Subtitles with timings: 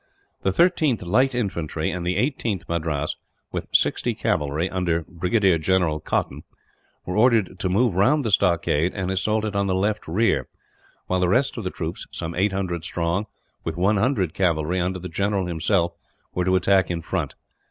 [0.41, 3.17] The 13th Light Infantry and the 18th Madras,
[3.51, 6.41] with 60 cavalry, under Brigadier General Cotton,
[7.05, 10.47] were ordered to move round the stockade and assault it on the left rear;
[11.05, 13.27] while the rest of the troops, some 800 strong,
[13.63, 15.93] with 100 cavalry under the general himself,
[16.33, 17.35] were to attack in front.